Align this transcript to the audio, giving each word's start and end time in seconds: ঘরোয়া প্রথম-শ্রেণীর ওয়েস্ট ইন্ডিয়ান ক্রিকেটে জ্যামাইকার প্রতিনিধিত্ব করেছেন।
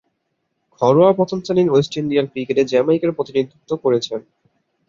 ঘরোয়া 0.81 1.11
প্রথম-শ্রেণীর 1.13 1.71
ওয়েস্ট 1.71 1.93
ইন্ডিয়ান 1.97 2.25
ক্রিকেটে 2.25 2.63
জ্যামাইকার 2.65 3.15
প্রতিনিধিত্ব 3.17 3.71
করেছেন। 3.83 4.19